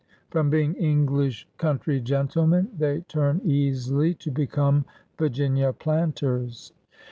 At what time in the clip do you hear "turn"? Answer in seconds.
3.01-3.39